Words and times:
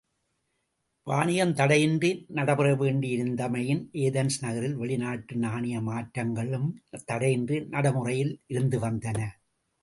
வாணிகம் 1.07 1.51
தடையின்றி 1.53 2.09
நடைபெற 2.29 2.69
வேண்டி 2.75 3.09
இருந்தமையின், 3.17 3.83
ஏதென்ஸ் 4.05 4.37
நகரில் 4.39 4.75
வெளிநாட்டு 4.75 5.35
நாணய 5.35 5.81
மாற்றங்களும் 5.81 6.67
தடையின்றி 7.05 7.59
நடைமுறையில் 7.67 8.33
இருந்து 8.47 8.79
வந்தன. 8.79 9.19